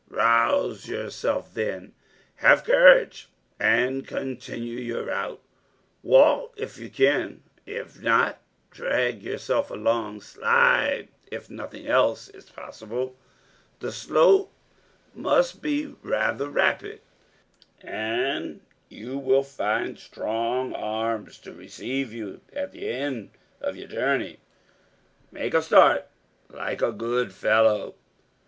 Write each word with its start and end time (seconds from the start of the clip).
Rouse 0.09 0.89
yourself, 0.89 1.53
then, 1.53 1.93
have 2.37 2.63
courage 2.63 3.29
and 3.59 4.07
continue 4.07 4.79
your 4.79 5.03
route. 5.05 5.39
Walk 6.01 6.55
if 6.57 6.79
you 6.79 6.89
can, 6.89 7.43
if 7.67 8.01
not 8.01 8.41
drag 8.71 9.21
yourself 9.21 9.69
along 9.69 10.21
slide, 10.21 11.09
if 11.31 11.51
nothing 11.51 11.85
else 11.85 12.29
is 12.29 12.49
possible. 12.49 13.15
The 13.79 13.91
slope 13.91 14.51
must 15.13 15.61
be 15.61 15.93
rather 16.01 16.49
rapid 16.49 17.01
and 17.83 18.61
you 18.89 19.19
will 19.19 19.43
find 19.43 19.99
strong 19.99 20.73
arms 20.73 21.37
to 21.41 21.53
receive 21.53 22.11
you 22.11 22.41
at 22.53 22.71
the 22.71 22.89
end 22.89 23.29
of 23.59 23.75
your 23.77 23.87
journey. 23.87 24.37
Make 25.31 25.53
a 25.53 25.61
start, 25.61 26.07
like 26.49 26.81
a 26.81 26.91
good 26.91 27.31
fellow." 27.33 27.93